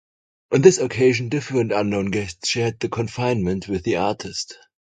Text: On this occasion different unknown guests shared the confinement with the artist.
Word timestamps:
On 0.51 0.63
this 0.63 0.79
occasion 0.79 1.29
different 1.29 1.71
unknown 1.71 2.07
guests 2.09 2.49
shared 2.49 2.79
the 2.79 2.89
confinement 2.89 3.67
with 3.67 3.83
the 3.83 3.97
artist. 3.97 4.57